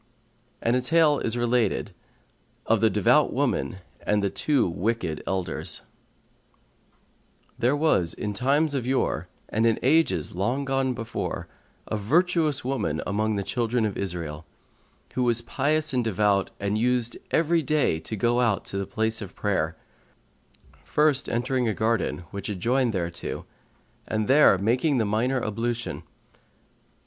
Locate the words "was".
7.75-8.15, 15.21-15.43